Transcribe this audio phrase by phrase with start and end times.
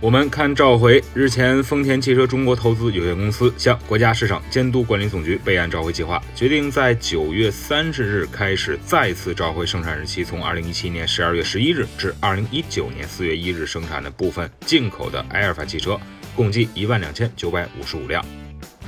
[0.00, 15.98] 我们看召回，日前，丰田汽车中国投资有限公司向国家市场监督管理总局备案召回计划，决定在九月三十日开始再次召回生产日期从二零一七年十二月十一日至二零一九年四月一日生产的部分进口的埃尔法汽车，
[16.36, 18.24] 共计一万两千九百五十五辆。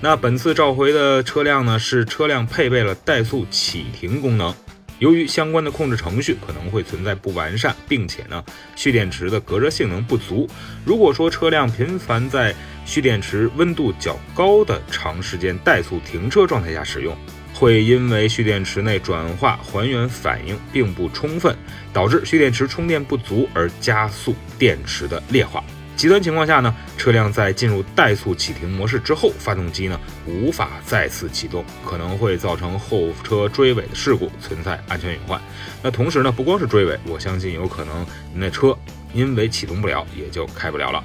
[0.00, 4.54] 那本次召回的车辆呢，是车辆配备了怠速启停功能。
[5.04, 8.42] 由于相关的控制程序可能会存在不完善，并且呢，
[8.74, 10.48] 蓄电池的隔热性能不足。
[10.82, 12.54] 如果说车辆频繁在
[12.86, 17.14] 蓄电池温度较高的长时间怠速停车状态下使用，
[17.52, 21.54] 会因为蓄电池内转化还原反应并不充分，
[21.92, 25.62] 导致蓄电池充电不足而加速电池的劣化。
[25.96, 35.40] 极端情况下呢，车辆在进入怠速启停模式之后，发动机呢无法再次启动，可能会造成后车追尾的事故，存在安全隐患。
[35.82, 38.76] 那同时呢，不光是追尾，我相信有可能您的车
[39.12, 41.02] 因为启动不了，也就开不了了。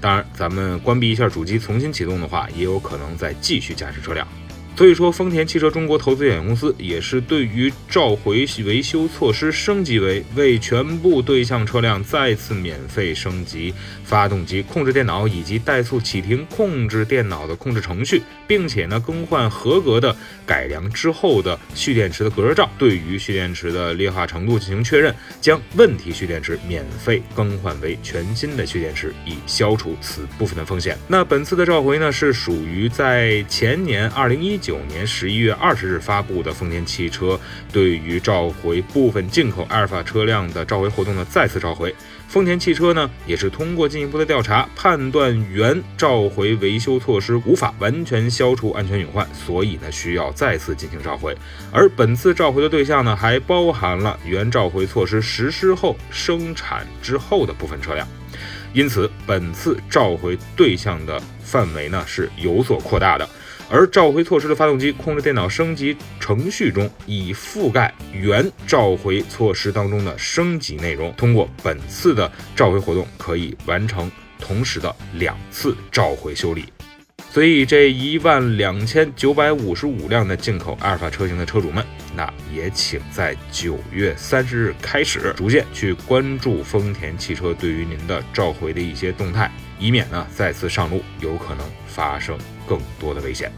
[0.00, 4.28] 当然，咱们关闭一下主机，重新启动的话，也有可能再继续驾驶车辆。
[4.76, 13.72] 所以说，丰田汽车中国投资有限公司也是对于召回维修措施升级为为全部对象车辆再次免费升级
[14.04, 30.98] 发动机控制电脑以及怠速启停控制电脑的控制程序，并且呢更换合格的改良之后的蓄电池的隔热罩，对于蓄电池的劣化程度进行确认，将问题蓄电池免费更换为全新的蓄电池，以消除此部分的风险。
[31.08, 34.60] 那本次的召回呢，是属于在前年二零一。
[34.66, 37.38] 九年十一月二十日发布的丰田汽车
[37.72, 41.94] 对于召回部分进口阿尔法车辆的召回活动的再次召回，
[42.26, 51.32] 丰田汽车呢也是通过进一步的调查，判断原召回维修措施无法完全消除安全隐患，所以呢需要再次进行召回。
[51.70, 58.04] 而本次召回的对象呢，还包含了原召回措施实施后生产之后的部分车辆，
[58.72, 63.28] 因此本次召回对象的范围呢是有所扩大的。
[63.68, 76.64] 而召回措施的发动机控制电脑升级程序中已覆盖原召回措施当中的升级内容，通过本次的召回活动可以完成同时的两次召回修理。
[77.36, 81.84] 所以这一万两千九百五十五辆的进口阿尔法车型的车主们，
[82.16, 89.52] 那也请在九月三十日开始逐渐去关注丰田汽车对于您的召回的一些动态。
[89.78, 93.52] 以免呢再次上路有可能发生更多的危险。